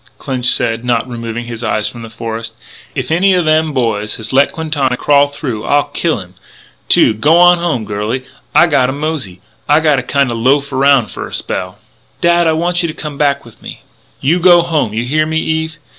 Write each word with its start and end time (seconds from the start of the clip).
Clinch 0.17 0.47
said, 0.47 0.83
not 0.83 1.07
removing 1.07 1.45
his 1.45 1.63
eyes 1.63 1.87
from 1.87 2.01
the 2.01 2.09
forest: 2.09 2.55
"If 2.95 3.11
any 3.11 3.35
o' 3.35 3.43
them 3.43 3.71
boys 3.71 4.15
has 4.15 4.33
let 4.33 4.51
Quintana 4.51 4.97
crawl 4.97 5.27
through 5.27 5.63
I'll 5.63 5.89
kill 5.93 6.17
him, 6.19 6.33
too.... 6.89 7.13
G'wan 7.13 7.59
home, 7.59 7.85
girlie. 7.85 8.25
I 8.55 8.65
gotta 8.65 8.93
mosey 8.93 9.41
I 9.69 9.79
gotta 9.79 10.01
kinda 10.01 10.33
loaf 10.33 10.71
around 10.73 11.09
f'r 11.09 11.27
a 11.27 11.33
spell" 11.35 11.77
"Dad, 12.19 12.47
I 12.47 12.53
want 12.53 12.81
you 12.81 12.87
to 12.87 12.95
come 12.95 13.19
back 13.19 13.45
with 13.45 13.61
me" 13.61 13.83
"You 14.21 14.39
go 14.39 14.63
home; 14.63 14.91
you 14.91 15.05
hear 15.05 15.27
me, 15.27 15.37
Eve? 15.39 15.77